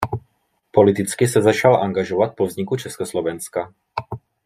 [0.71, 3.73] Politicky se začal angažovat po vzniku Československa.